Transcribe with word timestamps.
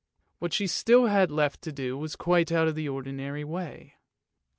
What 0.39 0.51
she 0.51 0.65
still 0.65 1.05
had 1.05 1.29
left 1.29 1.61
to 1.61 1.71
do 1.71 1.95
was 1.95 2.15
quite 2.15 2.51
out 2.51 2.67
of 2.67 2.73
the 2.73 2.89
ordinary 2.89 3.43
way. 3.43 3.97